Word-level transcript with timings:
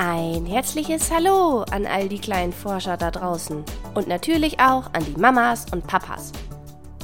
Ein 0.00 0.46
herzliches 0.46 1.10
Hallo 1.10 1.62
an 1.72 1.84
all 1.84 2.08
die 2.08 2.20
kleinen 2.20 2.52
Forscher 2.52 2.96
da 2.96 3.10
draußen 3.10 3.64
und 3.94 4.06
natürlich 4.06 4.60
auch 4.60 4.92
an 4.92 5.04
die 5.04 5.20
Mamas 5.20 5.66
und 5.72 5.88
Papas. 5.88 6.30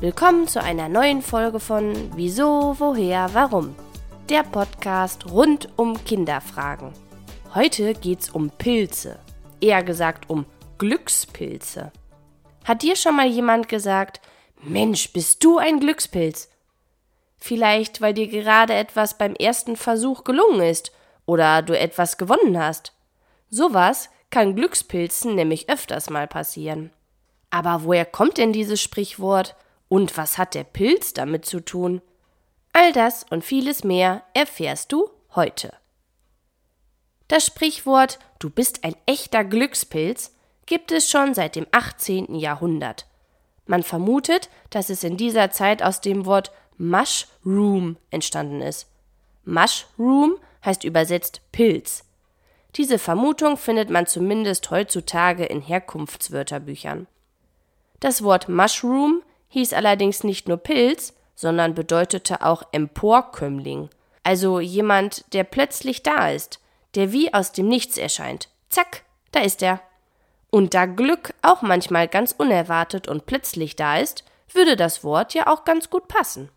Willkommen 0.00 0.46
zu 0.46 0.62
einer 0.62 0.90
neuen 0.90 1.22
Folge 1.22 1.58
von 1.58 1.94
Wieso, 2.16 2.76
Woher, 2.78 3.30
Warum? 3.32 3.74
Der 4.28 4.42
Podcast 4.42 5.30
rund 5.30 5.70
um 5.76 6.04
Kinderfragen. 6.04 6.92
Heute 7.54 7.94
geht's 7.94 8.28
um 8.28 8.50
Pilze, 8.50 9.18
eher 9.62 9.82
gesagt 9.82 10.28
um 10.28 10.44
Glückspilze. 10.76 11.92
Hat 12.66 12.82
dir 12.82 12.96
schon 12.96 13.16
mal 13.16 13.26
jemand 13.26 13.70
gesagt, 13.70 14.20
Mensch, 14.60 15.14
bist 15.14 15.42
du 15.42 15.56
ein 15.56 15.80
Glückspilz? 15.80 16.50
Vielleicht, 17.38 18.02
weil 18.02 18.12
dir 18.12 18.28
gerade 18.28 18.74
etwas 18.74 19.16
beim 19.16 19.32
ersten 19.34 19.76
Versuch 19.76 20.24
gelungen 20.24 20.60
ist 20.60 20.92
oder 21.26 21.62
du 21.62 21.78
etwas 21.78 22.18
gewonnen 22.18 22.58
hast. 22.58 22.92
Sowas 23.50 24.10
kann 24.30 24.56
Glückspilzen 24.56 25.34
nämlich 25.34 25.68
öfters 25.68 26.10
mal 26.10 26.26
passieren. 26.26 26.90
Aber 27.50 27.84
woher 27.84 28.06
kommt 28.06 28.38
denn 28.38 28.52
dieses 28.52 28.80
Sprichwort 28.80 29.54
und 29.88 30.16
was 30.16 30.38
hat 30.38 30.54
der 30.54 30.64
Pilz 30.64 31.12
damit 31.12 31.44
zu 31.44 31.60
tun? 31.60 32.00
All 32.72 32.92
das 32.92 33.24
und 33.28 33.44
vieles 33.44 33.84
mehr 33.84 34.22
erfährst 34.32 34.92
du 34.92 35.10
heute. 35.34 35.74
Das 37.28 37.46
Sprichwort 37.46 38.18
Du 38.42 38.50
bist 38.50 38.82
ein 38.82 38.96
echter 39.06 39.44
Glückspilz 39.44 40.34
gibt 40.66 40.90
es 40.90 41.08
schon 41.08 41.32
seit 41.32 41.54
dem 41.54 41.64
18. 41.70 42.34
Jahrhundert. 42.34 43.06
Man 43.66 43.84
vermutet, 43.84 44.50
dass 44.70 44.90
es 44.90 45.04
in 45.04 45.16
dieser 45.16 45.52
Zeit 45.52 45.80
aus 45.80 46.00
dem 46.00 46.26
Wort 46.26 46.50
Mushroom 46.76 47.98
entstanden 48.10 48.60
ist. 48.60 48.88
Mushroom 49.44 50.38
heißt 50.64 50.84
übersetzt 50.84 51.40
Pilz. 51.52 52.04
Diese 52.76 52.98
Vermutung 52.98 53.56
findet 53.56 53.90
man 53.90 54.06
zumindest 54.06 54.70
heutzutage 54.70 55.44
in 55.44 55.60
Herkunftswörterbüchern. 55.60 57.06
Das 58.00 58.22
Wort 58.22 58.48
Mushroom 58.48 59.22
hieß 59.48 59.74
allerdings 59.74 60.24
nicht 60.24 60.48
nur 60.48 60.56
Pilz, 60.56 61.14
sondern 61.34 61.74
bedeutete 61.74 62.42
auch 62.42 62.62
Emporkömmling, 62.72 63.90
also 64.22 64.60
jemand, 64.60 65.24
der 65.34 65.44
plötzlich 65.44 66.02
da 66.02 66.30
ist, 66.30 66.60
der 66.94 67.12
wie 67.12 67.34
aus 67.34 67.52
dem 67.52 67.68
Nichts 67.68 67.98
erscheint. 67.98 68.48
Zack, 68.68 69.02
da 69.32 69.40
ist 69.40 69.62
er. 69.62 69.80
Und 70.50 70.74
da 70.74 70.86
Glück 70.86 71.34
auch 71.42 71.62
manchmal 71.62 72.08
ganz 72.08 72.32
unerwartet 72.36 73.08
und 73.08 73.26
plötzlich 73.26 73.76
da 73.76 73.98
ist, 73.98 74.24
würde 74.52 74.76
das 74.76 75.02
Wort 75.02 75.34
ja 75.34 75.46
auch 75.46 75.64
ganz 75.64 75.90
gut 75.90 76.08
passen. 76.08 76.50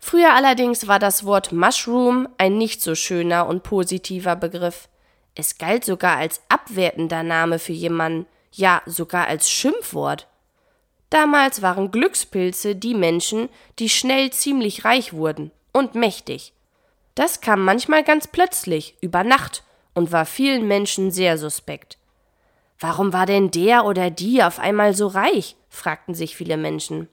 Früher 0.00 0.34
allerdings 0.34 0.88
war 0.88 0.98
das 0.98 1.24
Wort 1.24 1.52
Mushroom 1.52 2.28
ein 2.38 2.56
nicht 2.56 2.82
so 2.82 2.94
schöner 2.94 3.46
und 3.46 3.62
positiver 3.62 4.34
Begriff. 4.34 4.88
Es 5.34 5.58
galt 5.58 5.84
sogar 5.84 6.16
als 6.16 6.40
abwertender 6.48 7.22
Name 7.22 7.58
für 7.58 7.72
jemanden, 7.72 8.26
ja 8.50 8.82
sogar 8.86 9.28
als 9.28 9.50
Schimpfwort. 9.50 10.26
Damals 11.10 11.60
waren 11.60 11.90
Glückspilze 11.90 12.74
die 12.74 12.94
Menschen, 12.94 13.48
die 13.78 13.88
schnell 13.88 14.30
ziemlich 14.30 14.84
reich 14.84 15.12
wurden 15.12 15.50
und 15.72 15.94
mächtig. 15.94 16.54
Das 17.14 17.40
kam 17.40 17.64
manchmal 17.64 18.02
ganz 18.02 18.26
plötzlich, 18.26 18.96
über 19.00 19.22
Nacht, 19.22 19.64
und 19.94 20.12
war 20.12 20.24
vielen 20.24 20.66
Menschen 20.66 21.10
sehr 21.10 21.36
suspekt. 21.36 21.98
Warum 22.78 23.12
war 23.12 23.26
denn 23.26 23.50
der 23.50 23.84
oder 23.84 24.10
die 24.10 24.42
auf 24.42 24.58
einmal 24.58 24.94
so 24.94 25.08
reich? 25.08 25.56
fragten 25.68 26.14
sich 26.14 26.36
viele 26.36 26.56
Menschen. 26.56 27.08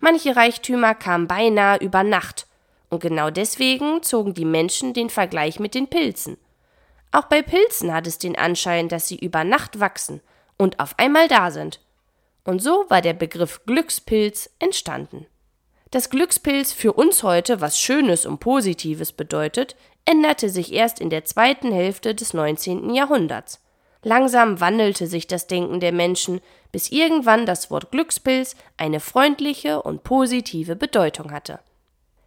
Manche 0.00 0.34
Reichtümer 0.34 0.94
kamen 0.94 1.28
beinahe 1.28 1.78
über 1.78 2.02
Nacht, 2.02 2.46
und 2.88 3.00
genau 3.00 3.30
deswegen 3.30 4.02
zogen 4.02 4.34
die 4.34 4.44
Menschen 4.44 4.94
den 4.94 5.10
Vergleich 5.10 5.60
mit 5.60 5.74
den 5.74 5.88
Pilzen. 5.88 6.36
Auch 7.12 7.24
bei 7.24 7.42
Pilzen 7.42 7.92
hat 7.94 8.06
es 8.06 8.18
den 8.18 8.36
Anschein, 8.36 8.88
dass 8.88 9.08
sie 9.08 9.18
über 9.18 9.44
Nacht 9.44 9.78
wachsen 9.78 10.20
und 10.56 10.80
auf 10.80 10.98
einmal 10.98 11.28
da 11.28 11.50
sind. 11.50 11.80
Und 12.44 12.62
so 12.62 12.84
war 12.88 13.02
der 13.02 13.12
Begriff 13.12 13.60
Glückspilz 13.66 14.50
entstanden. 14.58 15.26
Dass 15.90 16.10
Glückspilz 16.10 16.72
für 16.72 16.92
uns 16.92 17.22
heute 17.22 17.60
was 17.60 17.78
Schönes 17.78 18.26
und 18.26 18.38
Positives 18.38 19.12
bedeutet, 19.12 19.76
änderte 20.04 20.48
sich 20.48 20.72
erst 20.72 21.00
in 21.00 21.10
der 21.10 21.24
zweiten 21.24 21.72
Hälfte 21.72 22.14
des 22.14 22.32
19. 22.32 22.94
Jahrhunderts. 22.94 23.60
Langsam 24.02 24.60
wandelte 24.60 25.06
sich 25.06 25.26
das 25.26 25.46
Denken 25.46 25.80
der 25.80 25.92
Menschen, 25.92 26.40
bis 26.72 26.90
irgendwann 26.90 27.44
das 27.44 27.70
Wort 27.70 27.90
Glückspilz 27.90 28.56
eine 28.76 29.00
freundliche 29.00 29.82
und 29.82 30.04
positive 30.04 30.76
Bedeutung 30.76 31.32
hatte. 31.32 31.60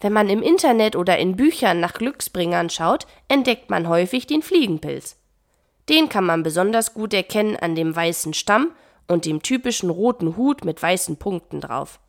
Wenn 0.00 0.12
man 0.12 0.28
im 0.28 0.42
Internet 0.42 0.94
oder 0.94 1.18
in 1.18 1.36
Büchern 1.36 1.80
nach 1.80 1.94
Glücksbringern 1.94 2.70
schaut, 2.70 3.06
entdeckt 3.28 3.70
man 3.70 3.88
häufig 3.88 4.26
den 4.26 4.42
Fliegenpilz. 4.42 5.16
Den 5.88 6.08
kann 6.08 6.24
man 6.24 6.42
besonders 6.42 6.94
gut 6.94 7.14
erkennen 7.14 7.56
an 7.56 7.74
dem 7.74 7.94
weißen 7.94 8.34
Stamm 8.34 8.72
und 9.08 9.24
dem 9.24 9.42
typischen 9.42 9.90
roten 9.90 10.36
Hut 10.36 10.64
mit 10.64 10.82
weißen 10.82 11.16
Punkten 11.16 11.60
drauf. 11.60 12.00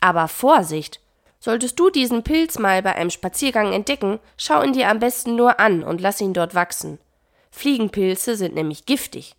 Aber 0.00 0.28
Vorsicht! 0.28 1.00
Solltest 1.42 1.80
du 1.80 1.88
diesen 1.88 2.22
Pilz 2.22 2.58
mal 2.58 2.82
bei 2.82 2.94
einem 2.94 3.08
Spaziergang 3.08 3.72
entdecken, 3.72 4.18
schau 4.36 4.62
ihn 4.62 4.74
dir 4.74 4.90
am 4.90 4.98
besten 4.98 5.36
nur 5.36 5.58
an 5.58 5.82
und 5.82 6.02
lass 6.02 6.20
ihn 6.20 6.34
dort 6.34 6.54
wachsen. 6.54 6.98
Fliegenpilze 7.60 8.36
sind 8.36 8.54
nämlich 8.54 8.86
giftig. 8.86 9.34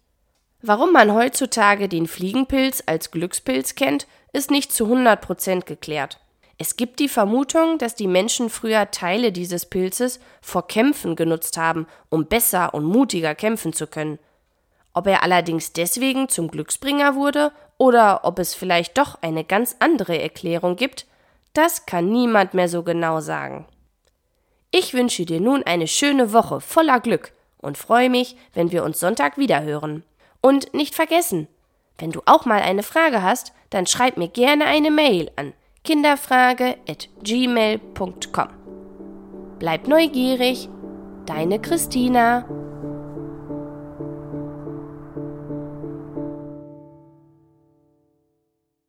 Warum 0.62 0.94
man 0.94 1.12
heutzutage 1.12 1.90
den 1.90 2.06
Fliegenpilz 2.06 2.84
als 2.86 3.10
Glückspilz 3.10 3.74
kennt, 3.74 4.06
ist 4.32 4.52
nicht 4.52 4.72
zu 4.72 4.86
100% 4.86 5.66
geklärt. 5.66 6.20
Es 6.60 6.78
gibt 6.78 7.00
die 7.00 7.10
Vermutung, 7.10 7.80
dass 7.80 7.96
die 7.96 8.06
Menschen 8.06 8.52
früher 8.52 8.92
Teile 8.92 9.32
dieses 9.32 9.66
Pilzes 9.66 10.20
vor 10.40 10.68
Kämpfen 10.68 11.16
genutzt 11.16 11.58
haben, 11.58 11.88
um 12.10 12.28
besser 12.28 12.76
und 12.76 12.84
mutiger 12.84 13.34
kämpfen 13.34 13.74
zu 13.74 13.88
können. 13.88 14.20
Ob 14.94 15.08
er 15.08 15.24
allerdings 15.24 15.74
deswegen 15.74 16.30
zum 16.30 16.52
Glücksbringer 16.52 17.16
wurde 17.16 17.52
oder 17.80 18.24
ob 18.24 18.38
es 18.38 18.54
vielleicht 18.54 19.00
doch 19.00 19.18
eine 19.24 19.44
ganz 19.44 19.78
andere 19.80 20.22
Erklärung 20.22 20.76
gibt, 20.76 21.08
das 21.54 21.88
kann 21.88 22.12
niemand 22.12 22.54
mehr 22.54 22.70
so 22.70 22.84
genau 22.84 23.20
sagen. 23.20 23.66
Ich 24.70 24.94
wünsche 24.94 25.26
dir 25.26 25.42
nun 25.42 25.64
eine 25.64 25.88
schöne 25.88 26.34
Woche 26.34 26.62
voller 26.62 27.00
Glück 27.00 27.34
und 27.62 27.78
freue 27.78 28.10
mich, 28.10 28.36
wenn 28.54 28.72
wir 28.72 28.84
uns 28.84 29.00
Sonntag 29.00 29.38
wieder 29.38 29.62
hören. 29.64 30.04
Und 30.42 30.74
nicht 30.74 30.96
vergessen, 30.96 31.48
wenn 31.98 32.12
du 32.12 32.22
auch 32.26 32.46
mal 32.46 32.62
eine 32.62 32.84
Frage 32.84 33.22
hast, 33.22 33.54
dann 33.70 33.88
schreib 33.88 34.18
mir 34.18 34.28
gerne 34.28 34.66
eine 34.66 34.92
Mail 34.92 35.32
an 35.36 35.54
kinderfrage@gmail.com. 35.84 38.48
Bleib 39.60 39.88
neugierig, 39.88 40.70
deine 41.26 41.60
Christina. 41.60 42.46